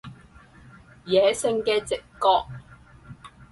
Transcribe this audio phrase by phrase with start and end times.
[1.05, 2.49] 野性嘅直覺